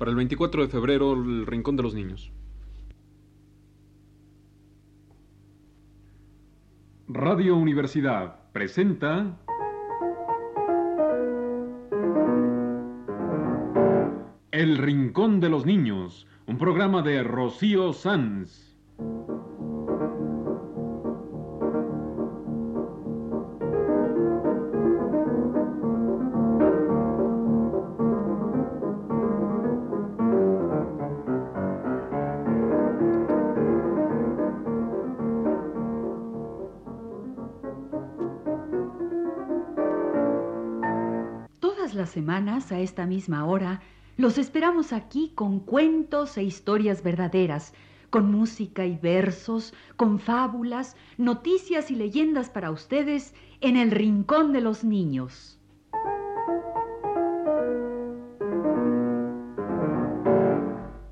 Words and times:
Para 0.00 0.12
el 0.12 0.16
24 0.16 0.62
de 0.62 0.68
febrero, 0.68 1.12
el 1.12 1.44
Rincón 1.44 1.76
de 1.76 1.82
los 1.82 1.92
Niños. 1.92 2.32
Radio 7.06 7.54
Universidad 7.54 8.50
presenta 8.54 9.36
El 14.50 14.78
Rincón 14.78 15.38
de 15.38 15.50
los 15.50 15.66
Niños, 15.66 16.26
un 16.46 16.56
programa 16.56 17.02
de 17.02 17.22
Rocío 17.22 17.92
Sanz. 17.92 18.69
Semanas, 42.10 42.72
a 42.72 42.80
esta 42.80 43.06
misma 43.06 43.44
hora, 43.46 43.80
los 44.16 44.36
esperamos 44.36 44.92
aquí 44.92 45.32
con 45.34 45.60
cuentos 45.60 46.36
e 46.36 46.42
historias 46.42 47.02
verdaderas, 47.02 47.72
con 48.10 48.30
música 48.30 48.84
y 48.84 48.96
versos, 48.96 49.72
con 49.96 50.18
fábulas, 50.18 50.96
noticias 51.18 51.90
y 51.90 51.94
leyendas 51.94 52.50
para 52.50 52.70
ustedes 52.72 53.34
en 53.60 53.76
el 53.76 53.90
Rincón 53.92 54.52
de 54.52 54.60
los 54.60 54.82
Niños. 54.84 55.58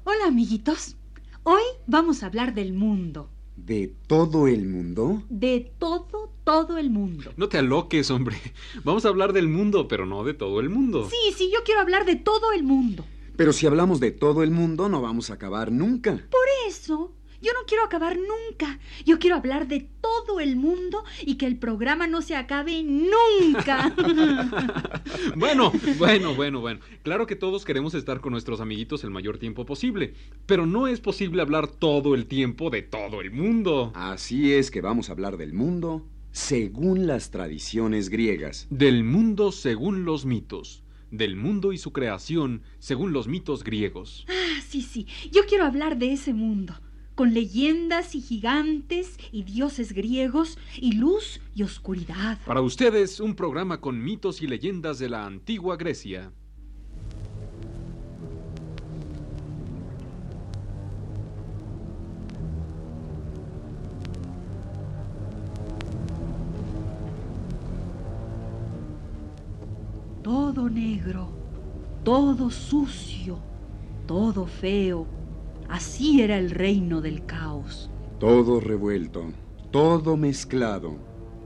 Hola 0.04 0.26
amiguitos, 0.26 0.96
hoy 1.44 1.62
vamos 1.86 2.22
a 2.22 2.26
hablar 2.26 2.54
del 2.54 2.72
mundo, 2.72 3.30
¿De 3.56 3.92
todo 4.06 4.46
el 4.48 4.66
mundo? 4.66 5.22
de 5.28 5.72
todo, 5.78 6.17
todo 6.48 6.78
el 6.78 6.88
mundo. 6.88 7.30
No 7.36 7.50
te 7.50 7.58
aloques, 7.58 8.10
hombre. 8.10 8.38
Vamos 8.82 9.04
a 9.04 9.08
hablar 9.08 9.34
del 9.34 9.48
mundo, 9.48 9.86
pero 9.86 10.06
no 10.06 10.24
de 10.24 10.32
todo 10.32 10.60
el 10.60 10.70
mundo. 10.70 11.06
Sí, 11.10 11.34
sí, 11.36 11.50
yo 11.52 11.62
quiero 11.62 11.82
hablar 11.82 12.06
de 12.06 12.16
todo 12.16 12.52
el 12.52 12.62
mundo. 12.62 13.04
Pero 13.36 13.52
si 13.52 13.66
hablamos 13.66 14.00
de 14.00 14.12
todo 14.12 14.42
el 14.42 14.50
mundo 14.50 14.88
no 14.88 15.02
vamos 15.02 15.28
a 15.28 15.34
acabar 15.34 15.70
nunca. 15.70 16.12
Por 16.30 16.46
eso, 16.66 17.12
yo 17.42 17.52
no 17.52 17.66
quiero 17.66 17.84
acabar 17.84 18.16
nunca. 18.16 18.78
Yo 19.04 19.18
quiero 19.18 19.36
hablar 19.36 19.68
de 19.68 19.90
todo 20.00 20.40
el 20.40 20.56
mundo 20.56 21.04
y 21.20 21.34
que 21.34 21.44
el 21.44 21.58
programa 21.58 22.06
no 22.06 22.22
se 22.22 22.34
acabe 22.34 22.82
nunca. 22.82 23.94
Bueno, 25.36 25.72
bueno, 25.98 26.34
bueno, 26.34 26.60
bueno. 26.60 26.80
Claro 27.02 27.26
que 27.26 27.36
todos 27.36 27.64
queremos 27.64 27.94
estar 27.94 28.20
con 28.20 28.32
nuestros 28.32 28.60
amiguitos 28.60 29.04
el 29.04 29.10
mayor 29.10 29.38
tiempo 29.38 29.66
posible, 29.66 30.14
pero 30.46 30.64
no 30.64 30.86
es 30.86 31.00
posible 31.00 31.42
hablar 31.42 31.66
todo 31.68 32.14
el 32.14 32.26
tiempo 32.26 32.70
de 32.70 32.82
todo 32.82 33.20
el 33.20 33.30
mundo. 33.30 33.92
Así 33.94 34.54
es 34.54 34.70
que 34.70 34.80
vamos 34.80 35.08
a 35.08 35.12
hablar 35.12 35.36
del 35.36 35.52
mundo 35.52 36.06
según 36.32 37.06
las 37.06 37.30
tradiciones 37.30 38.08
griegas. 38.08 38.66
Del 38.70 39.04
mundo 39.04 39.52
según 39.52 40.04
los 40.04 40.24
mitos. 40.24 40.82
Del 41.10 41.36
mundo 41.36 41.72
y 41.72 41.78
su 41.78 41.92
creación 41.92 42.62
según 42.78 43.12
los 43.12 43.28
mitos 43.28 43.64
griegos. 43.64 44.26
ah, 44.28 44.60
sí, 44.66 44.82
sí, 44.82 45.06
yo 45.32 45.42
quiero 45.48 45.64
hablar 45.64 45.96
de 45.96 46.12
ese 46.12 46.34
mundo, 46.34 46.74
con 47.14 47.32
leyendas 47.32 48.14
y 48.14 48.20
gigantes 48.20 49.16
y 49.32 49.42
dioses 49.42 49.92
griegos 49.92 50.58
y 50.76 50.92
luz 50.92 51.40
y 51.54 51.62
oscuridad. 51.62 52.38
Para 52.44 52.60
ustedes, 52.60 53.20
un 53.20 53.34
programa 53.34 53.80
con 53.80 54.02
mitos 54.02 54.42
y 54.42 54.46
leyendas 54.46 54.98
de 54.98 55.08
la 55.08 55.24
antigua 55.24 55.76
Grecia. 55.76 56.32
Todo 70.68 70.80
negro, 70.80 71.28
todo 72.04 72.50
sucio, 72.50 73.38
todo 74.06 74.44
feo. 74.44 75.06
Así 75.66 76.20
era 76.20 76.36
el 76.36 76.50
reino 76.50 77.00
del 77.00 77.24
caos. 77.24 77.90
Todo 78.20 78.60
revuelto, 78.60 79.32
todo 79.70 80.18
mezclado. 80.18 80.96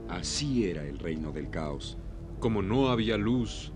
Así 0.09 0.65
era 0.65 0.83
el 0.83 0.99
reino 0.99 1.31
del 1.31 1.49
caos. 1.49 1.97
Como 2.41 2.61
no 2.61 2.89
había 2.89 3.15
luz, 3.15 3.71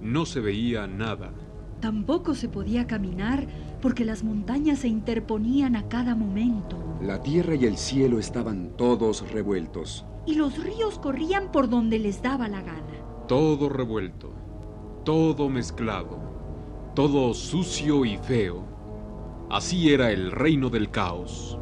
no 0.00 0.24
se 0.24 0.38
veía 0.38 0.86
nada. 0.86 1.32
Tampoco 1.80 2.36
se 2.36 2.48
podía 2.48 2.86
caminar 2.86 3.48
porque 3.80 4.04
las 4.04 4.22
montañas 4.22 4.78
se 4.78 4.88
interponían 4.88 5.74
a 5.74 5.88
cada 5.88 6.14
momento 6.14 6.78
La 7.02 7.20
tierra 7.20 7.56
y 7.56 7.64
el 7.64 7.76
cielo 7.76 8.20
estaban 8.20 8.76
todos 8.76 9.28
revueltos. 9.32 10.04
y 10.26 10.36
los 10.36 10.62
ríos 10.62 11.00
corrían 11.00 11.50
por 11.50 11.68
donde 11.68 11.98
les 11.98 12.22
daba 12.22 12.46
la 12.46 12.62
gana. 12.62 13.26
Todo 13.26 13.68
revuelto, 13.68 14.31
todo 15.04 15.48
mezclado, 15.48 16.20
todo 16.94 17.34
sucio 17.34 18.04
y 18.04 18.18
feo. 18.18 18.64
Así 19.50 19.92
era 19.92 20.12
el 20.12 20.30
reino 20.30 20.70
del 20.70 20.90
caos. 20.90 21.58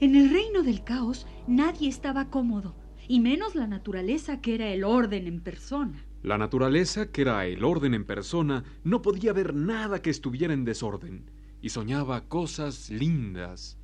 En 0.00 0.16
el 0.16 0.30
reino 0.30 0.62
del 0.62 0.82
caos 0.82 1.26
nadie 1.46 1.88
estaba 1.88 2.28
cómodo, 2.28 2.74
y 3.06 3.20
menos 3.20 3.54
la 3.54 3.68
naturaleza 3.68 4.40
que 4.40 4.56
era 4.56 4.68
el 4.68 4.82
orden 4.82 5.28
en 5.28 5.40
persona. 5.40 6.09
La 6.22 6.36
naturaleza, 6.36 7.10
que 7.10 7.22
era 7.22 7.46
el 7.46 7.64
orden 7.64 7.94
en 7.94 8.04
persona, 8.04 8.64
no 8.84 9.00
podía 9.00 9.32
ver 9.32 9.54
nada 9.54 10.02
que 10.02 10.10
estuviera 10.10 10.52
en 10.52 10.66
desorden, 10.66 11.30
y 11.62 11.70
soñaba 11.70 12.28
cosas 12.28 12.90
lindas. 12.90 13.78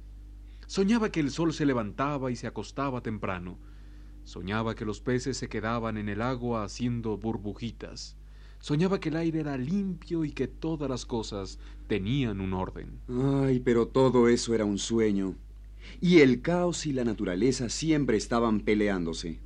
Soñaba 0.66 1.10
que 1.10 1.20
el 1.20 1.30
sol 1.30 1.54
se 1.54 1.64
levantaba 1.64 2.30
y 2.30 2.36
se 2.36 2.46
acostaba 2.46 3.00
temprano. 3.00 3.58
Soñaba 4.24 4.74
que 4.74 4.84
los 4.84 5.00
peces 5.00 5.38
se 5.38 5.48
quedaban 5.48 5.96
en 5.96 6.10
el 6.10 6.20
agua 6.20 6.64
haciendo 6.64 7.16
burbujitas. 7.16 8.16
Soñaba 8.58 9.00
que 9.00 9.08
el 9.10 9.16
aire 9.16 9.40
era 9.40 9.56
limpio 9.56 10.24
y 10.24 10.32
que 10.32 10.48
todas 10.48 10.90
las 10.90 11.06
cosas 11.06 11.58
tenían 11.86 12.40
un 12.40 12.52
orden. 12.52 13.00
Ay, 13.08 13.60
pero 13.60 13.86
todo 13.86 14.28
eso 14.28 14.54
era 14.54 14.64
un 14.64 14.78
sueño. 14.78 15.36
Y 16.00 16.18
el 16.18 16.42
caos 16.42 16.84
y 16.84 16.92
la 16.92 17.04
naturaleza 17.04 17.68
siempre 17.68 18.16
estaban 18.16 18.60
peleándose. 18.60 19.40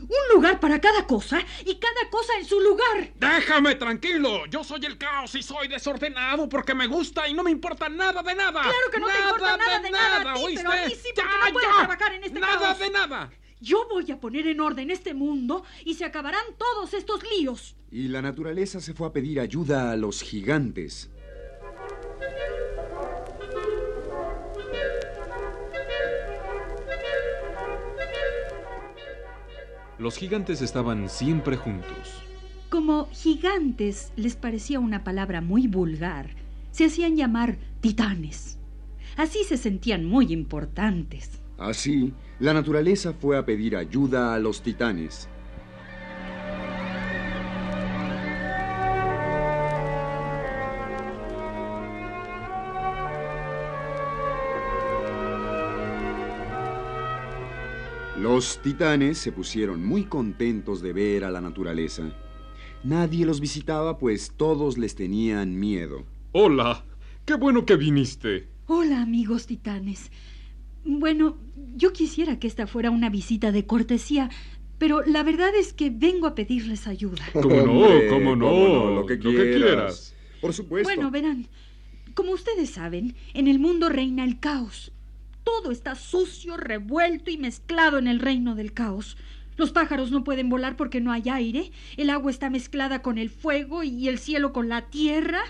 Un 0.00 0.34
lugar 0.34 0.60
para 0.60 0.80
cada 0.80 1.06
cosa 1.06 1.40
y 1.64 1.74
cada 1.76 2.08
cosa 2.10 2.32
en 2.38 2.44
su 2.44 2.60
lugar. 2.60 3.12
Déjame 3.16 3.74
tranquilo. 3.74 4.46
Yo 4.46 4.62
soy 4.64 4.84
el 4.86 4.96
caos 4.96 5.34
y 5.34 5.42
soy 5.42 5.68
desordenado 5.68 6.48
porque 6.48 6.74
me 6.74 6.86
gusta 6.86 7.28
y 7.28 7.34
no 7.34 7.42
me 7.42 7.50
importa 7.50 7.88
nada 7.88 8.22
de 8.22 8.34
nada. 8.34 8.62
Claro 8.62 8.76
que 8.92 9.00
no 9.00 9.06
te 9.06 9.18
importa 9.18 9.56
nada 9.56 9.80
de 9.80 9.90
nada 9.90 10.32
a 10.32 10.34
ti, 10.34 10.52
pero 10.56 10.72
a 10.72 10.76
mí 10.86 10.94
sí, 10.94 11.08
porque 11.14 11.30
no 11.46 11.52
puedo 11.52 11.66
trabajar 11.76 12.14
en 12.14 12.24
este 12.24 12.38
Nada 12.40 12.58
caos. 12.60 12.78
de 12.78 12.90
nada. 12.90 13.30
Yo 13.60 13.88
voy 13.90 14.08
a 14.12 14.20
poner 14.20 14.46
en 14.46 14.60
orden 14.60 14.90
este 14.92 15.14
mundo 15.14 15.64
y 15.84 15.94
se 15.94 16.04
acabarán 16.04 16.44
todos 16.56 16.94
estos 16.94 17.20
líos. 17.36 17.74
Y 17.90 18.06
la 18.08 18.22
naturaleza 18.22 18.80
se 18.80 18.94
fue 18.94 19.08
a 19.08 19.12
pedir 19.12 19.40
ayuda 19.40 19.90
a 19.90 19.96
los 19.96 20.22
gigantes. 20.22 21.10
Los 29.98 30.16
gigantes 30.16 30.62
estaban 30.62 31.08
siempre 31.08 31.56
juntos. 31.56 32.22
Como 32.70 33.08
gigantes 33.10 34.12
les 34.14 34.36
parecía 34.36 34.78
una 34.78 35.02
palabra 35.02 35.40
muy 35.40 35.66
vulgar, 35.66 36.30
se 36.70 36.84
hacían 36.84 37.16
llamar 37.16 37.58
titanes. 37.80 38.58
Así 39.16 39.42
se 39.42 39.56
sentían 39.56 40.04
muy 40.04 40.32
importantes. 40.32 41.42
Así, 41.58 42.12
la 42.38 42.54
naturaleza 42.54 43.12
fue 43.12 43.36
a 43.36 43.44
pedir 43.44 43.74
ayuda 43.74 44.34
a 44.34 44.38
los 44.38 44.62
titanes. 44.62 45.28
Los 58.38 58.62
titanes 58.62 59.18
se 59.18 59.32
pusieron 59.32 59.84
muy 59.84 60.04
contentos 60.04 60.80
de 60.80 60.92
ver 60.92 61.24
a 61.24 61.30
la 61.32 61.40
naturaleza. 61.40 62.12
Nadie 62.84 63.26
los 63.26 63.40
visitaba 63.40 63.98
pues 63.98 64.30
todos 64.36 64.78
les 64.78 64.94
tenían 64.94 65.58
miedo. 65.58 66.04
Hola, 66.30 66.84
qué 67.24 67.34
bueno 67.34 67.66
que 67.66 67.74
viniste. 67.74 68.46
Hola, 68.66 69.02
amigos 69.02 69.48
titanes. 69.48 70.12
Bueno, 70.84 71.36
yo 71.74 71.92
quisiera 71.92 72.38
que 72.38 72.46
esta 72.46 72.68
fuera 72.68 72.92
una 72.92 73.10
visita 73.10 73.50
de 73.50 73.66
cortesía, 73.66 74.30
pero 74.78 75.02
la 75.04 75.24
verdad 75.24 75.52
es 75.56 75.72
que 75.72 75.90
vengo 75.90 76.28
a 76.28 76.36
pedirles 76.36 76.86
ayuda. 76.86 77.24
¿Cómo 77.32 77.56
no? 77.56 77.88
¿Cómo 78.08 78.36
no? 78.36 78.48
cómo 78.50 78.68
no, 78.68 78.94
lo 78.94 79.04
que 79.06 79.18
quieras. 79.18 79.56
quieras. 79.56 80.14
Por 80.40 80.52
supuesto. 80.52 80.88
Bueno, 80.88 81.10
verán, 81.10 81.48
como 82.14 82.30
ustedes 82.30 82.70
saben, 82.70 83.16
en 83.34 83.48
el 83.48 83.58
mundo 83.58 83.88
reina 83.88 84.22
el 84.22 84.38
caos. 84.38 84.92
Todo 85.48 85.72
está 85.72 85.94
sucio, 85.94 86.58
revuelto 86.58 87.30
y 87.30 87.38
mezclado 87.38 87.96
en 87.96 88.06
el 88.06 88.20
reino 88.20 88.54
del 88.54 88.74
caos. 88.74 89.16
Los 89.56 89.72
pájaros 89.72 90.10
no 90.10 90.22
pueden 90.22 90.50
volar 90.50 90.76
porque 90.76 91.00
no 91.00 91.10
hay 91.10 91.30
aire, 91.30 91.72
el 91.96 92.10
agua 92.10 92.30
está 92.30 92.50
mezclada 92.50 93.00
con 93.00 93.16
el 93.16 93.30
fuego 93.30 93.82
y 93.82 94.08
el 94.08 94.18
cielo 94.18 94.52
con 94.52 94.68
la 94.68 94.90
tierra. 94.90 95.40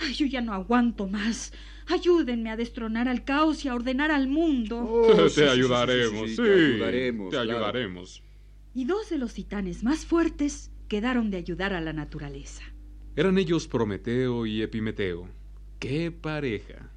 Ay, 0.00 0.14
yo 0.14 0.24
ya 0.24 0.40
no 0.40 0.54
aguanto 0.54 1.06
más. 1.06 1.52
Ayúdenme 1.86 2.48
a 2.50 2.56
destronar 2.56 3.08
al 3.08 3.24
caos 3.24 3.62
y 3.66 3.68
a 3.68 3.74
ordenar 3.74 4.10
al 4.10 4.26
mundo. 4.26 4.78
Oh, 4.78 5.14
te 5.24 5.28
sí, 5.28 5.42
ayudaremos, 5.42 6.30
sí, 6.30 6.36
sí. 6.36 6.42
Te 6.42 6.54
ayudaremos. 6.54 7.28
Te 7.30 7.36
claro. 7.36 7.50
ayudaremos. 7.50 8.22
Y 8.74 8.86
dos 8.86 9.10
de 9.10 9.18
los 9.18 9.34
titanes 9.34 9.84
más 9.84 10.06
fuertes 10.06 10.70
quedaron 10.88 11.30
de 11.30 11.36
ayudar 11.36 11.74
a 11.74 11.82
la 11.82 11.92
naturaleza. 11.92 12.64
Eran 13.16 13.36
ellos 13.36 13.68
Prometeo 13.68 14.46
y 14.46 14.62
Epimeteo. 14.62 15.28
¡Qué 15.78 16.10
pareja! 16.10 16.91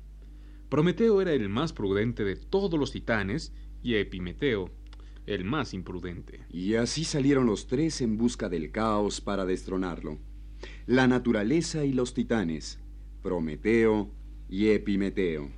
Prometeo 0.69 1.21
era 1.21 1.33
el 1.33 1.49
más 1.49 1.73
prudente 1.73 2.23
de 2.23 2.35
todos 2.35 2.79
los 2.79 2.91
titanes 2.91 3.53
y 3.83 3.95
Epimeteo 3.95 4.71
el 5.25 5.43
más 5.43 5.73
imprudente. 5.73 6.41
Y 6.49 6.75
así 6.75 7.03
salieron 7.03 7.45
los 7.45 7.67
tres 7.67 8.01
en 8.01 8.17
busca 8.17 8.49
del 8.49 8.71
caos 8.71 9.21
para 9.21 9.45
destronarlo. 9.45 10.19
La 10.85 11.07
naturaleza 11.07 11.83
y 11.83 11.93
los 11.93 12.13
titanes, 12.13 12.79
Prometeo 13.21 14.11
y 14.49 14.69
Epimeteo. 14.69 15.49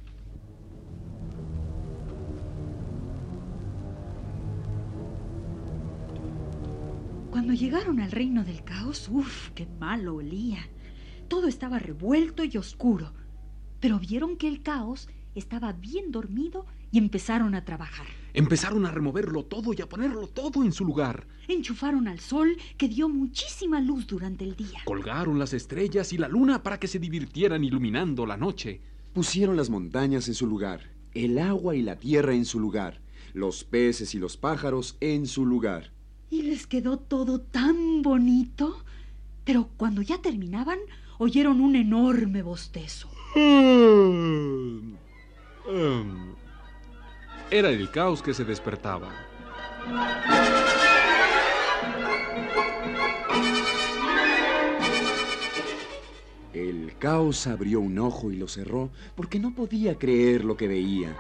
Cuando 7.32 7.54
llegaron 7.54 8.00
al 8.00 8.12
reino 8.12 8.44
del 8.44 8.64
caos, 8.64 9.08
uff, 9.12 9.52
qué 9.52 9.68
malo 9.80 10.16
olía. 10.16 10.60
Todo 11.28 11.48
estaba 11.48 11.78
revuelto 11.78 12.44
y 12.44 12.58
oscuro. 12.58 13.14
Pero 13.80 14.00
vieron 14.00 14.38
que 14.38 14.48
el 14.48 14.62
caos 14.62 15.08
estaba 15.36 15.74
bien 15.74 16.12
dormido 16.12 16.66
y 16.92 16.98
empezaron 16.98 17.54
a 17.56 17.64
trabajar. 17.66 18.08
Empezaron 18.34 18.86
a 18.86 18.92
removerlo 18.92 19.46
todo 19.46 19.74
y 19.74 19.82
a 19.82 19.90
ponerlo 19.90 20.28
todo 20.28 20.64
en 20.64 20.72
su 20.72 20.86
lugar. 20.86 21.28
Enchufaron 21.48 22.08
al 22.08 22.20
sol, 22.20 22.56
que 22.78 22.88
dio 22.88 23.10
muchísima 23.10 23.82
luz 23.82 24.08
durante 24.08 24.46
el 24.46 24.56
día. 24.56 24.80
Colgaron 24.86 25.40
las 25.40 25.54
estrellas 25.54 26.14
y 26.14 26.18
la 26.18 26.28
luna 26.28 26.64
para 26.64 26.80
que 26.80 26.88
se 26.88 27.00
divirtieran 27.00 27.64
iluminando 27.64 28.26
la 28.26 28.38
noche. 28.38 28.82
Pusieron 29.14 29.58
las 29.58 29.70
montañas 29.70 30.28
en 30.28 30.36
su 30.36 30.46
lugar, 30.46 30.92
el 31.14 31.40
agua 31.40 31.76
y 31.76 31.82
la 31.82 31.96
tierra 31.96 32.34
en 32.34 32.46
su 32.46 32.60
lugar, 32.60 33.02
los 33.34 33.64
peces 33.64 34.14
y 34.14 34.20
los 34.20 34.38
pájaros 34.38 34.98
en 35.00 35.26
su 35.26 35.46
lugar. 35.46 35.92
Y 36.30 36.44
les 36.44 36.68
quedó 36.68 36.98
todo 36.98 37.40
tan 37.42 38.02
bonito. 38.02 38.84
Pero 39.46 39.70
cuando 39.78 40.02
ya 40.02 40.22
terminaban, 40.22 40.78
oyeron 41.18 41.62
un 41.62 41.76
enorme 41.76 42.42
bostezo. 42.44 43.10
Era 47.50 47.70
el 47.70 47.90
caos 47.92 48.22
que 48.22 48.34
se 48.34 48.46
despertaba. 48.46 49.10
El 56.54 56.96
caos 56.98 57.48
abrió 57.48 57.80
un 57.80 58.00
ojo 58.00 58.32
y 58.32 58.36
lo 58.36 58.48
cerró 58.48 58.90
porque 59.16 59.40
no 59.40 59.54
podía 59.54 59.98
creer 59.98 60.44
lo 60.44 60.58
que 60.58 60.68
veía. 60.68 61.16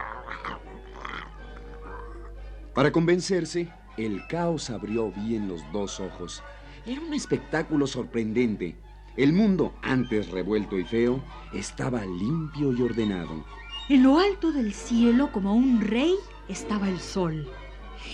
Para 2.73 2.91
convencerse, 2.91 3.71
el 3.97 4.27
caos 4.27 4.69
abrió 4.69 5.11
bien 5.11 5.47
los 5.47 5.61
dos 5.71 5.99
ojos. 5.99 6.43
Era 6.85 7.01
un 7.01 7.13
espectáculo 7.13 7.87
sorprendente. 7.87 8.75
El 9.17 9.33
mundo, 9.33 9.73
antes 9.81 10.29
revuelto 10.29 10.77
y 10.77 10.85
feo, 10.85 11.23
estaba 11.51 12.05
limpio 12.05 12.71
y 12.71 12.83
ordenado. 12.83 13.43
En 13.89 14.03
lo 14.03 14.19
alto 14.19 14.51
del 14.51 14.73
cielo, 14.73 15.31
como 15.31 15.55
un 15.55 15.81
rey, 15.81 16.13
estaba 16.47 16.87
el 16.87 16.99
sol. 16.99 17.49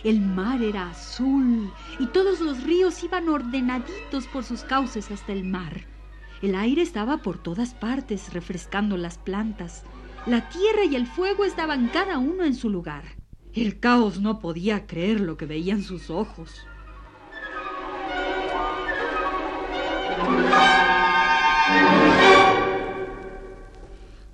El 0.06 0.22
mar 0.22 0.62
era 0.62 0.90
azul 0.90 1.70
y 2.00 2.08
todos 2.08 2.40
los 2.40 2.64
ríos 2.64 3.04
iban 3.04 3.28
ordenaditos 3.28 4.28
por 4.28 4.46
sus 4.46 4.62
cauces 4.62 5.12
hasta 5.12 5.34
el 5.34 5.44
mar. 5.44 5.82
El 6.42 6.56
aire 6.56 6.82
estaba 6.82 7.18
por 7.18 7.38
todas 7.38 7.74
partes, 7.74 8.32
refrescando 8.32 8.96
las 8.96 9.18
plantas. 9.18 9.84
La 10.26 10.48
tierra 10.48 10.86
y 10.86 10.96
el 10.96 11.06
fuego 11.06 11.44
estaban 11.44 11.90
cada 11.90 12.18
uno 12.18 12.46
en 12.46 12.56
su 12.56 12.70
lugar. 12.70 13.04
El 13.54 13.82
caos 13.82 14.22
no 14.22 14.40
podía 14.40 14.88
creer 14.88 15.20
lo 15.20 15.36
que 15.36 15.48
veían 15.48 15.84
sus 15.84 16.10
ojos. 16.10 16.66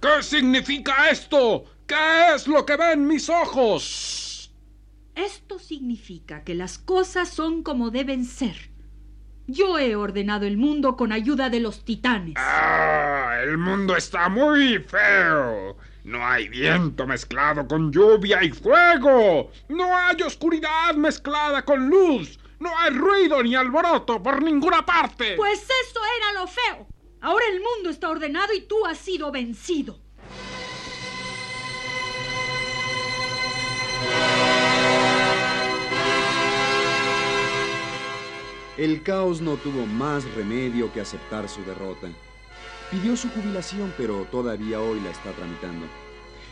¿Qué 0.01 0.24
significa 0.24 1.09
esto? 1.09 1.65
¿Qué 1.86 2.36
es 2.36 2.47
lo 2.47 2.65
que 2.65 2.77
ven 2.77 3.07
mis 3.07 3.30
ojos? 3.30 4.51
Esto 5.15 5.59
significa 5.59 6.44
que 6.44 6.56
las 6.56 6.77
cosas 6.77 7.30
son 7.30 7.63
como 7.63 7.89
deben 7.91 8.25
ser. 8.25 8.69
Yo 9.47 9.80
he 9.80 9.95
ordenado 9.95 10.45
el 10.45 10.57
mundo 10.57 10.95
con 10.95 11.12
ayuda 11.12 11.50
de 11.50 11.59
los 11.59 11.83
titanes. 11.83 12.36
Ah, 12.38 13.39
el 13.44 13.57
mundo 13.57 13.97
está 13.97 14.30
muy 14.30 14.77
feo. 14.80 15.75
No 16.03 16.25
hay 16.25 16.47
viento 16.47 17.06
mezclado 17.06 17.68
con 17.68 17.92
lluvia 17.92 18.44
y 18.44 18.51
fuego. 18.51 19.51
No 19.68 19.97
hay 19.97 20.21
oscuridad 20.21 20.94
mezclada 20.95 21.65
con 21.65 21.89
luz. 21.89 22.39
No 22.59 22.77
hay 22.77 22.92
ruido 22.92 23.42
ni 23.42 23.56
alboroto 23.56 24.21
por 24.21 24.42
ninguna 24.42 24.85
parte. 24.85 25.35
Pues 25.35 25.63
eso 25.63 26.00
era 26.18 26.39
lo 26.39 26.47
feo. 26.47 26.88
Ahora 27.21 27.45
el 27.51 27.62
mundo 27.62 27.89
está 27.89 28.10
ordenado 28.10 28.54
y 28.54 28.62
tú 28.62 28.86
has 28.86 28.98
sido 28.98 29.31
vencido. 29.31 30.00
El 38.77 39.04
caos 39.04 39.42
no 39.42 39.57
tuvo 39.57 39.86
más 39.86 40.24
remedio 40.36 40.94
que 40.94 41.01
aceptar 41.01 41.50
su 41.50 41.62
derrota. 41.66 42.07
Pidió 42.89 43.18
su 43.18 43.30
jubilación, 43.30 43.94
pero 43.98 44.25
todavía 44.31 44.80
hoy 44.80 45.01
la 45.01 45.10
está 45.10 45.33
tramitando. 45.33 45.86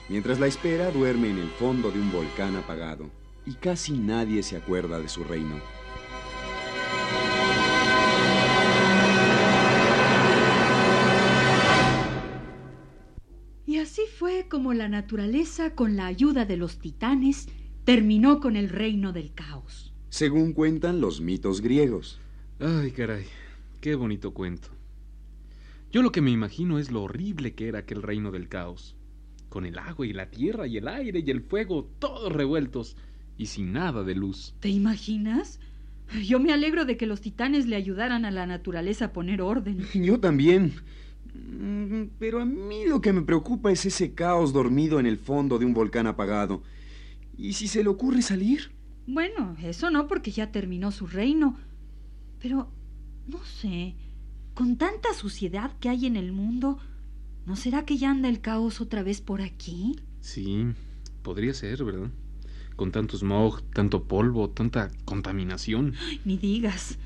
Mientras 0.10 0.38
la 0.38 0.48
espera, 0.48 0.92
duerme 0.92 1.30
en 1.30 1.38
el 1.38 1.50
fondo 1.52 1.90
de 1.90 2.00
un 2.00 2.12
volcán 2.12 2.58
apagado, 2.58 3.10
y 3.46 3.54
casi 3.54 3.94
nadie 3.94 4.44
se 4.44 4.58
acuerda 4.58 5.00
de 5.00 5.08
su 5.08 5.24
reino. 5.24 5.62
Fue 14.48 14.60
como 14.60 14.74
la 14.74 14.88
naturaleza, 14.88 15.76
con 15.76 15.98
la 15.98 16.06
ayuda 16.06 16.46
de 16.46 16.56
los 16.56 16.80
titanes, 16.80 17.50
terminó 17.84 18.40
con 18.40 18.56
el 18.56 18.70
reino 18.70 19.12
del 19.12 19.34
caos. 19.34 19.94
Según 20.08 20.54
cuentan 20.54 21.02
los 21.02 21.20
mitos 21.20 21.60
griegos. 21.60 22.22
Ay, 22.62 22.92
caray, 22.92 23.26
qué 23.82 23.96
bonito 23.96 24.34
cuento. 24.34 24.70
Yo 25.92 26.02
lo 26.02 26.14
que 26.14 26.22
me 26.22 26.32
imagino 26.32 26.80
es 26.80 26.92
lo 26.92 27.04
horrible 27.04 27.56
que 27.56 27.68
era 27.68 27.80
aquel 27.80 28.02
reino 28.02 28.32
del 28.32 28.48
caos, 28.48 28.96
con 29.50 29.66
el 29.66 29.78
agua 29.78 30.08
y 30.08 30.14
la 30.14 30.32
tierra 30.32 30.66
y 30.66 30.78
el 30.78 30.88
aire 30.88 31.22
y 31.26 31.30
el 31.30 31.42
fuego 31.42 31.90
todos 32.00 32.32
revueltos 32.32 32.96
y 33.38 33.48
sin 33.48 33.74
nada 33.74 34.06
de 34.06 34.16
luz. 34.16 34.56
¿Te 34.62 34.70
imaginas? 34.70 35.60
Yo 36.26 36.40
me 36.40 36.54
alegro 36.54 36.86
de 36.86 36.96
que 36.96 37.06
los 37.06 37.20
titanes 37.20 37.68
le 37.68 37.76
ayudaran 37.76 38.24
a 38.24 38.32
la 38.32 38.46
naturaleza 38.46 39.06
a 39.06 39.12
poner 39.12 39.42
orden. 39.42 39.86
Yo 39.94 40.22
también. 40.22 40.72
Pero 42.20 42.42
a 42.42 42.46
mí 42.46 42.86
lo 42.86 43.02
que 43.02 43.14
me 43.14 43.22
preocupa 43.22 43.72
es 43.72 43.86
ese 43.86 44.14
caos 44.14 44.54
dormido 44.54 45.00
en 45.00 45.06
el 45.06 45.18
fondo 45.18 45.60
de 45.60 45.66
un 45.66 45.74
volcán 45.74 46.08
apagado. 46.08 46.64
¿Y 47.38 47.54
si 47.54 47.68
se 47.68 47.84
le 47.84 47.90
ocurre 47.90 48.22
salir? 48.22 48.72
Bueno, 49.06 49.56
eso 49.62 49.90
no, 49.90 50.08
porque 50.08 50.32
ya 50.32 50.52
terminó 50.52 50.92
su 50.92 51.08
reino. 51.08 51.58
Pero, 52.40 52.72
no 53.28 53.44
sé, 53.44 53.96
con 54.54 54.78
tanta 54.78 55.14
suciedad 55.14 55.72
que 55.80 55.90
hay 55.90 56.06
en 56.06 56.16
el 56.16 56.32
mundo, 56.32 56.80
¿no 57.46 57.56
será 57.56 57.86
que 57.86 57.98
ya 57.98 58.12
anda 58.12 58.28
el 58.28 58.42
caos 58.42 58.82
otra 58.82 59.04
vez 59.04 59.22
por 59.22 59.42
aquí? 59.42 59.96
Sí, 60.20 60.66
podría 61.22 61.54
ser, 61.54 61.84
¿verdad? 61.84 62.10
Con 62.76 62.92
tanto 62.92 63.18
smog, 63.18 63.62
tanto 63.74 64.08
polvo, 64.08 64.50
tanta 64.50 64.92
contaminación. 65.06 65.94
Ni 66.26 66.38
digas. 66.38 66.98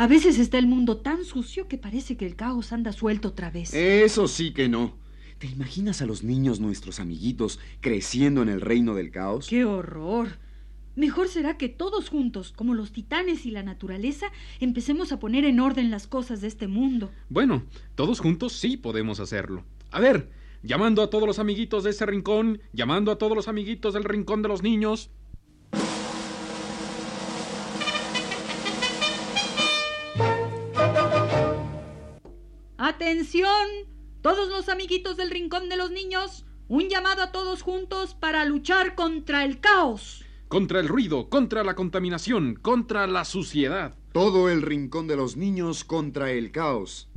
A 0.00 0.06
veces 0.06 0.38
está 0.38 0.56
el 0.56 0.66
mundo 0.66 0.96
tan 0.96 1.26
sucio 1.26 1.68
que 1.68 1.76
parece 1.76 2.16
que 2.16 2.24
el 2.24 2.34
caos 2.34 2.72
anda 2.72 2.90
suelto 2.90 3.28
otra 3.28 3.50
vez. 3.50 3.74
Eso 3.74 4.28
sí 4.28 4.54
que 4.54 4.66
no. 4.66 4.94
¿Te 5.36 5.46
imaginas 5.46 6.00
a 6.00 6.06
los 6.06 6.24
niños, 6.24 6.58
nuestros 6.58 7.00
amiguitos, 7.00 7.60
creciendo 7.82 8.40
en 8.40 8.48
el 8.48 8.62
reino 8.62 8.94
del 8.94 9.10
caos? 9.10 9.46
¡Qué 9.46 9.66
horror! 9.66 10.38
Mejor 10.96 11.28
será 11.28 11.58
que 11.58 11.68
todos 11.68 12.08
juntos, 12.08 12.50
como 12.56 12.72
los 12.72 12.92
titanes 12.92 13.44
y 13.44 13.50
la 13.50 13.62
naturaleza, 13.62 14.28
empecemos 14.58 15.12
a 15.12 15.18
poner 15.18 15.44
en 15.44 15.60
orden 15.60 15.90
las 15.90 16.06
cosas 16.06 16.40
de 16.40 16.48
este 16.48 16.66
mundo. 16.66 17.10
Bueno, 17.28 17.64
todos 17.94 18.20
juntos 18.20 18.54
sí 18.54 18.78
podemos 18.78 19.20
hacerlo. 19.20 19.64
A 19.90 20.00
ver, 20.00 20.30
llamando 20.62 21.02
a 21.02 21.10
todos 21.10 21.26
los 21.26 21.38
amiguitos 21.38 21.84
de 21.84 21.90
ese 21.90 22.06
rincón, 22.06 22.62
llamando 22.72 23.12
a 23.12 23.18
todos 23.18 23.36
los 23.36 23.48
amiguitos 23.48 23.92
del 23.92 24.04
rincón 24.04 24.40
de 24.40 24.48
los 24.48 24.62
niños. 24.62 25.10
¡Atención! 33.00 33.66
Todos 34.20 34.50
los 34.50 34.68
amiguitos 34.68 35.16
del 35.16 35.30
Rincón 35.30 35.70
de 35.70 35.78
los 35.78 35.90
Niños, 35.90 36.44
un 36.68 36.90
llamado 36.90 37.22
a 37.22 37.32
todos 37.32 37.62
juntos 37.62 38.14
para 38.14 38.44
luchar 38.44 38.94
contra 38.94 39.42
el 39.46 39.58
caos. 39.58 40.22
Contra 40.48 40.80
el 40.80 40.88
ruido, 40.88 41.30
contra 41.30 41.64
la 41.64 41.74
contaminación, 41.74 42.56
contra 42.56 43.06
la 43.06 43.24
suciedad. 43.24 43.96
Todo 44.12 44.50
el 44.50 44.60
Rincón 44.60 45.06
de 45.06 45.16
los 45.16 45.38
Niños 45.38 45.82
contra 45.82 46.30
el 46.30 46.52
caos. 46.52 47.08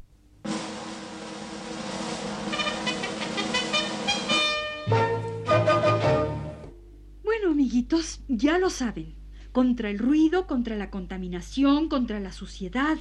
Bueno, 7.25 7.51
amiguitos, 7.51 8.21
ya 8.29 8.57
lo 8.57 8.69
saben. 8.69 9.15
Contra 9.51 9.89
el 9.89 9.99
ruido, 9.99 10.47
contra 10.47 10.77
la 10.77 10.89
contaminación, 10.89 11.89
contra 11.89 12.21
la 12.21 12.31
suciedad. 12.31 12.97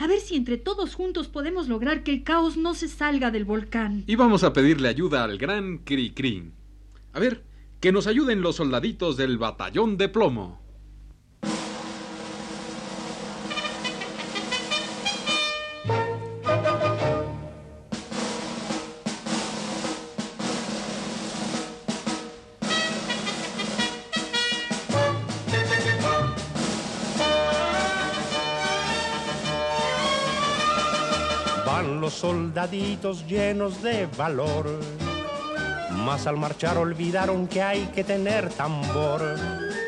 A 0.00 0.06
ver 0.06 0.20
si 0.20 0.34
entre 0.34 0.56
todos 0.56 0.94
juntos 0.94 1.28
podemos 1.28 1.68
lograr 1.68 2.02
que 2.02 2.10
el 2.10 2.24
caos 2.24 2.56
no 2.56 2.72
se 2.72 2.88
salga 2.88 3.30
del 3.30 3.44
volcán. 3.44 4.02
Y 4.06 4.16
vamos 4.16 4.44
a 4.44 4.54
pedirle 4.54 4.88
ayuda 4.88 5.24
al 5.24 5.36
gran 5.36 5.76
Cricri. 5.76 6.52
A 7.12 7.20
ver, 7.20 7.44
que 7.80 7.92
nos 7.92 8.06
ayuden 8.06 8.40
los 8.40 8.56
soldaditos 8.56 9.18
del 9.18 9.36
batallón 9.36 9.98
de 9.98 10.08
plomo. 10.08 10.58
Soldaditos 32.20 33.26
llenos 33.26 33.82
de 33.82 34.06
valor, 34.18 34.66
mas 36.04 36.26
al 36.26 36.36
marchar 36.36 36.76
olvidaron 36.76 37.46
que 37.46 37.62
hay 37.62 37.86
que 37.94 38.04
tener 38.04 38.50
tambor. 38.50 39.22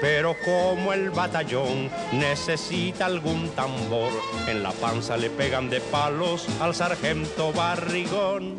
Pero 0.00 0.34
como 0.42 0.94
el 0.94 1.10
batallón 1.10 1.90
necesita 2.12 3.04
algún 3.04 3.50
tambor, 3.50 4.10
en 4.48 4.62
la 4.62 4.70
panza 4.70 5.18
le 5.18 5.28
pegan 5.28 5.68
de 5.68 5.82
palos 5.82 6.46
al 6.62 6.74
sargento 6.74 7.52
barrigón. 7.52 8.56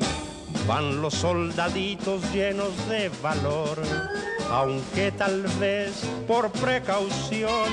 Van 0.68 1.02
los 1.02 1.16
soldaditos 1.16 2.32
llenos 2.32 2.74
de 2.88 3.10
valor, 3.24 3.82
aunque 4.52 5.12
tal 5.14 5.42
vez 5.60 6.04
por 6.28 6.52
precaución 6.52 7.72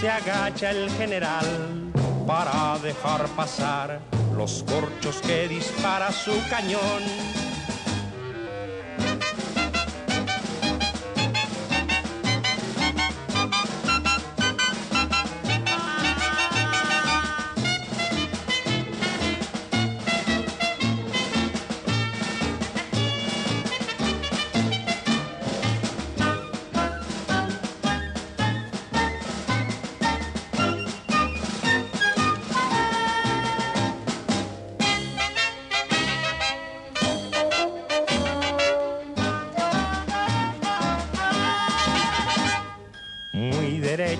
se 0.00 0.10
agacha 0.10 0.72
el 0.72 0.90
general 0.90 1.46
para 2.26 2.76
dejar 2.82 3.28
pasar 3.28 4.21
los 4.36 4.64
corchos 4.64 5.20
que 5.22 5.48
dispara 5.48 6.10
su 6.12 6.32
cañón. 6.48 7.51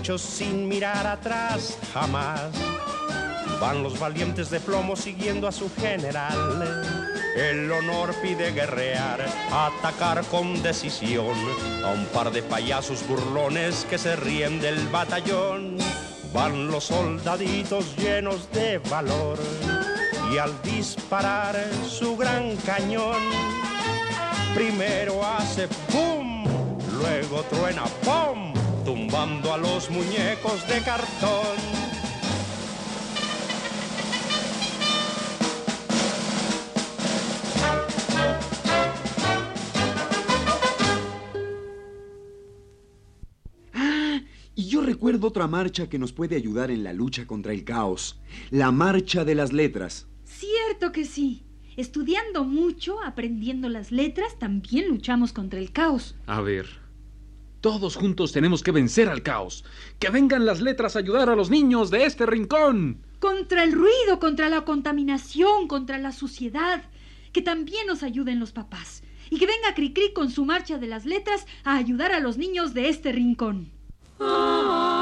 Sin 0.02 0.68
mirar 0.68 1.06
atrás 1.06 1.78
jamás. 1.94 2.50
Van 3.60 3.84
los 3.84 4.00
valientes 4.00 4.50
de 4.50 4.58
plomo 4.58 4.96
siguiendo 4.96 5.46
a 5.46 5.52
su 5.52 5.70
general. 5.76 6.82
El 7.36 7.70
honor 7.70 8.12
pide 8.20 8.50
guerrear, 8.50 9.24
atacar 9.52 10.24
con 10.24 10.60
decisión 10.60 11.36
a 11.84 11.92
un 11.92 12.04
par 12.06 12.32
de 12.32 12.42
payasos 12.42 13.06
burlones 13.06 13.86
que 13.88 13.96
se 13.96 14.16
ríen 14.16 14.60
del 14.60 14.88
batallón. 14.88 15.78
Van 16.34 16.66
los 16.66 16.84
soldaditos 16.84 17.96
llenos 17.96 18.50
de 18.50 18.78
valor 18.78 19.38
y 20.34 20.38
al 20.38 20.50
disparar 20.62 21.54
su 21.86 22.16
gran 22.16 22.56
cañón, 22.56 23.22
primero 24.52 25.24
hace 25.24 25.68
¡pum! 25.92 26.44
Luego 26.98 27.44
truena 27.44 27.84
¡pum! 28.04 28.51
Muñecos 29.90 30.66
de 30.68 30.80
cartón. 30.82 31.82
Y 44.54 44.66
yo 44.66 44.82
recuerdo 44.82 45.28
otra 45.28 45.46
marcha 45.46 45.88
que 45.88 45.98
nos 45.98 46.12
puede 46.12 46.36
ayudar 46.36 46.70
en 46.70 46.84
la 46.84 46.92
lucha 46.92 47.26
contra 47.26 47.52
el 47.52 47.64
caos. 47.64 48.20
La 48.50 48.70
marcha 48.70 49.24
de 49.24 49.34
las 49.34 49.52
letras. 49.52 50.06
Cierto 50.24 50.92
que 50.92 51.04
sí. 51.04 51.44
Estudiando 51.76 52.44
mucho, 52.44 53.02
aprendiendo 53.02 53.70
las 53.70 53.92
letras, 53.92 54.38
también 54.38 54.88
luchamos 54.88 55.32
contra 55.32 55.58
el 55.58 55.72
caos. 55.72 56.16
A 56.26 56.42
ver, 56.42 56.81
todos 57.62 57.94
juntos 57.94 58.32
tenemos 58.32 58.62
que 58.62 58.72
vencer 58.72 59.08
al 59.08 59.22
caos. 59.22 59.64
Que 60.00 60.10
vengan 60.10 60.44
las 60.44 60.60
letras 60.60 60.96
a 60.96 60.98
ayudar 60.98 61.30
a 61.30 61.36
los 61.36 61.48
niños 61.48 61.90
de 61.90 62.04
este 62.04 62.26
rincón. 62.26 62.98
Contra 63.20 63.62
el 63.62 63.72
ruido, 63.72 64.18
contra 64.18 64.48
la 64.48 64.62
contaminación, 64.62 65.68
contra 65.68 65.96
la 65.96 66.10
suciedad. 66.10 66.82
Que 67.32 67.40
también 67.40 67.86
nos 67.86 68.02
ayuden 68.02 68.40
los 68.40 68.50
papás. 68.50 69.04
Y 69.30 69.38
que 69.38 69.46
venga 69.46 69.74
Cricri 69.74 70.12
con 70.12 70.28
su 70.28 70.44
marcha 70.44 70.76
de 70.76 70.88
las 70.88 71.06
letras 71.06 71.46
a 71.64 71.76
ayudar 71.76 72.12
a 72.12 72.20
los 72.20 72.36
niños 72.36 72.74
de 72.74 72.88
este 72.88 73.12
rincón. 73.12 73.70
Que 74.18 75.01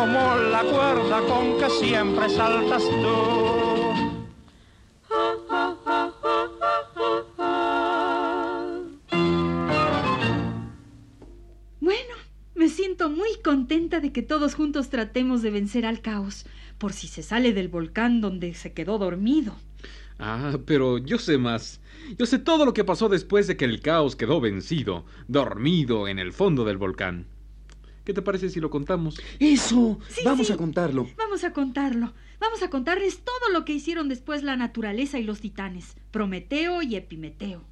como 0.00 0.34
la 0.50 0.62
cuerda 0.62 1.20
con 1.28 1.58
que 1.58 1.68
siempre 1.68 2.30
saltas 2.30 2.82
tú. 2.84 3.16
Bueno, 11.80 12.14
me 12.54 12.68
siento 12.68 13.10
muy 13.10 13.28
contenta 13.44 14.00
de 14.00 14.10
que 14.10 14.22
todos 14.22 14.54
juntos 14.54 14.88
tratemos 14.88 15.42
de 15.42 15.50
vencer 15.50 15.84
al 15.84 16.00
caos, 16.00 16.46
por 16.78 16.94
si 16.94 17.06
se 17.06 17.22
sale 17.22 17.52
del 17.52 17.68
volcán 17.68 18.22
donde 18.22 18.54
se 18.54 18.72
quedó 18.72 18.96
dormido. 18.96 19.54
Ah, 20.18 20.56
pero 20.64 20.96
yo 20.96 21.18
sé 21.18 21.36
más. 21.36 21.78
Yo 22.18 22.24
sé 22.24 22.38
todo 22.38 22.64
lo 22.64 22.72
que 22.72 22.84
pasó 22.84 23.10
después 23.10 23.46
de 23.46 23.58
que 23.58 23.66
el 23.66 23.82
caos 23.82 24.16
quedó 24.16 24.40
vencido, 24.40 25.04
dormido 25.28 26.08
en 26.08 26.18
el 26.18 26.32
fondo 26.32 26.64
del 26.64 26.78
volcán. 26.78 27.26
¿Qué 28.10 28.14
te 28.14 28.22
parece 28.22 28.48
si 28.50 28.58
lo 28.58 28.70
contamos? 28.70 29.20
Eso, 29.38 30.00
Sí, 30.08 30.22
vamos 30.24 30.48
sí. 30.48 30.52
a 30.52 30.56
contarlo. 30.56 31.06
Vamos 31.16 31.44
a 31.44 31.52
contarlo. 31.52 32.12
Vamos 32.40 32.60
a 32.60 32.68
contarles 32.68 33.20
todo 33.20 33.50
lo 33.52 33.64
que 33.64 33.72
hicieron 33.72 34.08
después 34.08 34.42
la 34.42 34.56
naturaleza 34.56 35.20
y 35.20 35.22
los 35.22 35.38
titanes, 35.38 35.94
Prometeo 36.10 36.82
y 36.82 36.96
Epimeteo. 36.96 37.62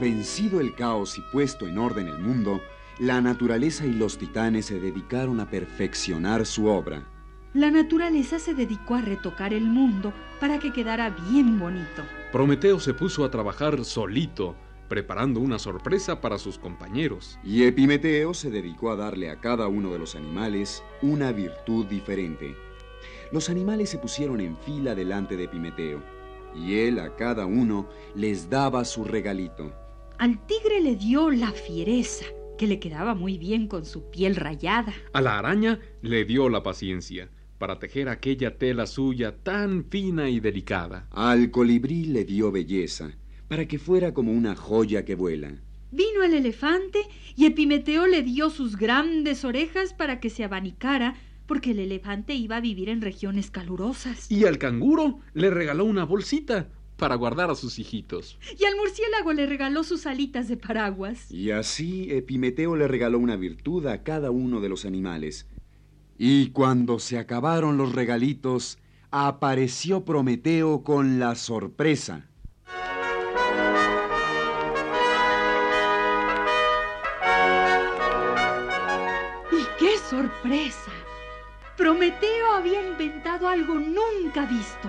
Vencido 0.00 0.60
el 0.60 0.74
caos 0.74 1.18
y 1.18 1.22
puesto 1.32 1.66
en 1.66 1.78
orden 1.78 2.06
el 2.08 2.18
mundo, 2.18 2.60
la 2.98 3.20
naturaleza 3.20 3.86
y 3.86 3.92
los 3.92 4.18
titanes 4.18 4.66
se 4.66 4.80
dedicaron 4.80 5.38
a 5.40 5.48
perfeccionar 5.48 6.44
su 6.44 6.66
obra. 6.66 7.06
La 7.54 7.70
naturaleza 7.70 8.38
se 8.38 8.54
dedicó 8.54 8.96
a 8.96 9.02
retocar 9.02 9.54
el 9.54 9.64
mundo 9.64 10.12
para 10.40 10.58
que 10.58 10.72
quedara 10.72 11.10
bien 11.30 11.58
bonito. 11.58 12.02
Prometeo 12.32 12.80
se 12.80 12.94
puso 12.94 13.24
a 13.24 13.30
trabajar 13.30 13.84
solito, 13.84 14.56
preparando 14.88 15.40
una 15.40 15.58
sorpresa 15.58 16.20
para 16.20 16.38
sus 16.38 16.58
compañeros. 16.58 17.38
Y 17.44 17.62
Epimeteo 17.62 18.34
se 18.34 18.50
dedicó 18.50 18.90
a 18.90 18.96
darle 18.96 19.30
a 19.30 19.40
cada 19.40 19.68
uno 19.68 19.92
de 19.92 19.98
los 19.98 20.16
animales 20.16 20.82
una 21.00 21.30
virtud 21.32 21.86
diferente. 21.86 22.56
Los 23.30 23.48
animales 23.48 23.90
se 23.90 23.98
pusieron 23.98 24.40
en 24.40 24.56
fila 24.58 24.94
delante 24.94 25.36
de 25.36 25.44
Epimeteo, 25.44 26.02
y 26.54 26.80
él 26.80 26.98
a 26.98 27.14
cada 27.14 27.46
uno 27.46 27.88
les 28.14 28.50
daba 28.50 28.84
su 28.84 29.04
regalito. 29.04 29.72
Al 30.18 30.44
tigre 30.46 30.80
le 30.80 30.96
dio 30.96 31.30
la 31.30 31.52
fiereza, 31.52 32.24
que 32.58 32.66
le 32.66 32.78
quedaba 32.78 33.14
muy 33.14 33.38
bien 33.38 33.68
con 33.68 33.86
su 33.86 34.10
piel 34.10 34.36
rayada. 34.36 34.92
A 35.14 35.22
la 35.22 35.38
araña 35.38 35.78
le 36.02 36.26
dio 36.26 36.50
la 36.50 36.62
paciencia 36.62 37.30
para 37.56 37.78
tejer 37.78 38.08
aquella 38.08 38.56
tela 38.58 38.86
suya 38.86 39.36
tan 39.42 39.84
fina 39.84 40.28
y 40.28 40.40
delicada. 40.40 41.08
Al 41.10 41.50
colibrí 41.50 42.04
le 42.04 42.24
dio 42.24 42.52
belleza, 42.52 43.12
para 43.48 43.66
que 43.66 43.78
fuera 43.78 44.12
como 44.12 44.32
una 44.32 44.54
joya 44.54 45.04
que 45.04 45.14
vuela. 45.14 45.54
Vino 45.90 46.22
el 46.22 46.34
elefante 46.34 47.00
y 47.34 47.46
Epimeteo 47.46 48.06
le 48.06 48.22
dio 48.22 48.50
sus 48.50 48.76
grandes 48.76 49.44
orejas 49.44 49.94
para 49.94 50.20
que 50.20 50.30
se 50.30 50.44
abanicara, 50.44 51.16
porque 51.46 51.70
el 51.70 51.78
elefante 51.78 52.34
iba 52.34 52.56
a 52.56 52.60
vivir 52.60 52.90
en 52.90 53.00
regiones 53.00 53.50
calurosas. 53.50 54.30
Y 54.30 54.44
al 54.44 54.58
canguro 54.58 55.20
le 55.32 55.50
regaló 55.50 55.84
una 55.86 56.04
bolsita 56.04 56.68
para 56.98 57.14
guardar 57.14 57.50
a 57.50 57.54
sus 57.54 57.78
hijitos. 57.78 58.38
Y 58.58 58.64
al 58.64 58.76
murciélago 58.76 59.32
le 59.32 59.46
regaló 59.46 59.84
sus 59.84 60.04
alitas 60.04 60.48
de 60.48 60.56
paraguas. 60.56 61.30
Y 61.30 61.52
así 61.52 62.08
Epimeteo 62.10 62.76
le 62.76 62.88
regaló 62.88 63.18
una 63.18 63.36
virtud 63.36 63.86
a 63.86 64.02
cada 64.02 64.30
uno 64.30 64.60
de 64.60 64.68
los 64.68 64.84
animales. 64.84 65.46
Y 66.18 66.50
cuando 66.50 66.98
se 66.98 67.18
acabaron 67.18 67.78
los 67.78 67.94
regalitos, 67.94 68.78
apareció 69.10 70.04
Prometeo 70.04 70.82
con 70.82 71.20
la 71.20 71.36
sorpresa. 71.36 72.28
¡Y 79.52 79.64
qué 79.78 79.96
sorpresa! 80.10 80.90
Prometeo 81.76 82.54
había 82.56 82.84
inventado 82.84 83.48
algo 83.48 83.74
nunca 83.76 84.44
visto. 84.46 84.88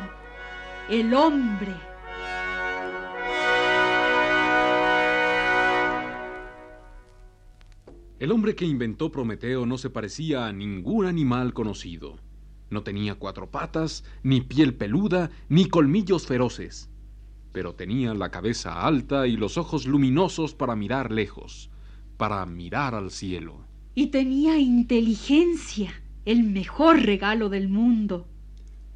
El 0.90 1.14
hombre. 1.14 1.89
El 8.20 8.34
hombre 8.34 8.54
que 8.54 8.66
inventó 8.66 9.14
Prometeo 9.14 9.66
no 9.66 9.78
se 9.78 9.90
parecía 9.90 10.46
a 10.46 10.52
ningún 10.52 11.06
animal 11.06 11.54
conocido. 11.54 12.18
No 12.70 12.84
tenía 12.84 13.16
cuatro 13.16 13.50
patas, 13.50 14.04
ni 14.24 14.42
piel 14.42 14.74
peluda, 14.74 15.32
ni 15.48 15.70
colmillos 15.70 16.28
feroces. 16.28 16.90
Pero 17.54 17.76
tenía 17.76 18.14
la 18.14 18.30
cabeza 18.30 18.86
alta 18.86 19.26
y 19.26 19.38
los 19.38 19.58
ojos 19.58 19.88
luminosos 19.88 20.54
para 20.54 20.76
mirar 20.76 21.14
lejos, 21.14 21.72
para 22.18 22.46
mirar 22.46 22.94
al 22.94 23.10
cielo. 23.10 23.62
Y 23.96 24.08
tenía 24.08 24.60
inteligencia, 24.60 25.94
el 26.26 26.44
mejor 26.44 27.02
regalo 27.02 27.48
del 27.48 27.70
mundo. 27.70 28.28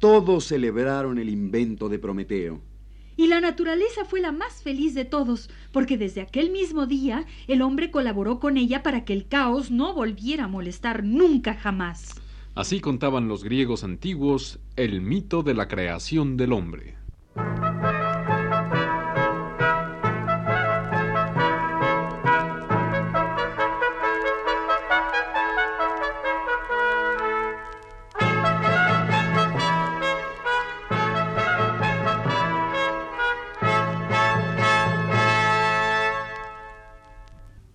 Todos 0.00 0.44
celebraron 0.44 1.18
el 1.18 1.30
invento 1.30 1.88
de 1.88 1.98
Prometeo. 1.98 2.60
Y 3.16 3.28
la 3.28 3.40
naturaleza 3.40 4.04
fue 4.04 4.20
la 4.20 4.32
más 4.32 4.62
feliz 4.62 4.94
de 4.94 5.04
todos, 5.04 5.50
porque 5.72 5.96
desde 5.96 6.20
aquel 6.20 6.50
mismo 6.50 6.86
día 6.86 7.26
el 7.46 7.62
hombre 7.62 7.90
colaboró 7.90 8.40
con 8.40 8.56
ella 8.56 8.82
para 8.82 9.04
que 9.04 9.12
el 9.12 9.28
caos 9.28 9.70
no 9.70 9.94
volviera 9.94 10.44
a 10.44 10.48
molestar 10.48 11.04
nunca 11.04 11.54
jamás. 11.54 12.20
Así 12.54 12.80
contaban 12.80 13.28
los 13.28 13.44
griegos 13.44 13.84
antiguos 13.84 14.60
el 14.76 15.00
mito 15.00 15.42
de 15.42 15.54
la 15.54 15.68
creación 15.68 16.36
del 16.36 16.52
hombre. 16.52 17.03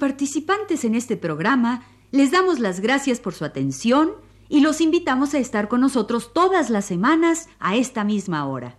Participantes 0.00 0.84
en 0.84 0.96
este 0.96 1.16
programa 1.16 1.84
les 2.10 2.32
damos 2.32 2.58
las 2.58 2.80
gracias 2.80 3.20
por 3.20 3.34
su 3.34 3.44
atención 3.44 4.10
y 4.48 4.62
los 4.62 4.80
invitamos 4.80 5.34
a 5.34 5.38
estar 5.38 5.68
con 5.68 5.80
nosotros 5.80 6.32
todas 6.32 6.70
las 6.70 6.84
semanas 6.84 7.48
a 7.60 7.76
esta 7.76 8.02
misma 8.02 8.48
hora. 8.48 8.76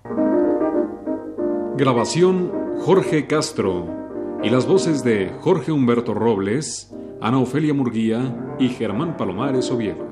Grabación 1.77 2.51
Jorge 2.79 3.25
Castro 3.27 3.87
y 4.43 4.49
las 4.49 4.67
voces 4.67 5.05
de 5.05 5.31
Jorge 5.39 5.71
Humberto 5.71 6.13
Robles, 6.13 6.91
Ana 7.21 7.39
Ofelia 7.39 7.73
Murguía 7.73 8.55
y 8.59 8.67
Germán 8.67 9.15
Palomares 9.15 9.71
Oviedo. 9.71 10.10